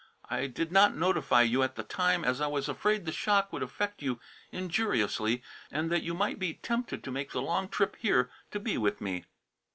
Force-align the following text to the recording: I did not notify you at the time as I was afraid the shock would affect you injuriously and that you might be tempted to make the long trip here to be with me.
I 0.31 0.47
did 0.47 0.71
not 0.71 0.95
notify 0.95 1.43
you 1.43 1.61
at 1.61 1.75
the 1.75 1.83
time 1.83 2.25
as 2.25 2.41
I 2.41 2.47
was 2.47 2.67
afraid 2.67 3.05
the 3.05 3.11
shock 3.11 3.53
would 3.53 3.61
affect 3.61 4.01
you 4.01 4.19
injuriously 4.51 5.43
and 5.69 5.91
that 5.91 6.01
you 6.01 6.15
might 6.15 6.39
be 6.39 6.55
tempted 6.55 7.03
to 7.03 7.11
make 7.11 7.33
the 7.33 7.39
long 7.43 7.69
trip 7.69 7.95
here 7.99 8.31
to 8.49 8.59
be 8.59 8.79
with 8.79 8.99
me. 8.99 9.25